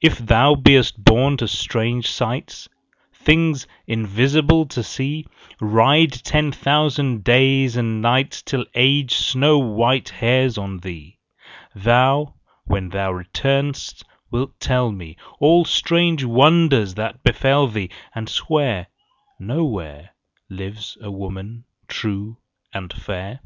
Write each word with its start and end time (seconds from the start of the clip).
If 0.00 0.16
thou 0.16 0.54
be'st 0.54 1.04
born 1.04 1.36
to 1.36 1.46
strange 1.46 2.10
sights, 2.10 2.70
10 3.12 3.12
Things 3.24 3.66
invisible 3.86 4.64
to 4.68 4.82
see, 4.82 5.26
Ride 5.60 6.10
ten 6.12 6.52
thousand 6.52 7.22
days 7.22 7.76
and 7.76 8.00
nights 8.00 8.40
Till 8.40 8.64
Age 8.74 9.14
snow 9.14 9.58
white 9.58 10.08
hairs 10.08 10.56
on 10.56 10.78
thee; 10.78 11.18
Thou, 11.74 12.32
when 12.64 12.88
thou 12.88 13.12
return'st, 13.12 14.02
wilt 14.30 14.58
tell 14.58 14.90
me 14.90 15.18
All 15.38 15.66
strange 15.66 16.24
wonders 16.24 16.94
that 16.94 17.22
befell 17.22 17.66
thee, 17.66 17.88
15 17.88 17.98
And 18.14 18.28
swear 18.30 18.86
No 19.38 19.66
where 19.66 20.14
Lives 20.48 20.96
a 21.02 21.10
woman 21.10 21.66
true 21.88 22.38
and 22.72 22.90
fair. 22.90 23.40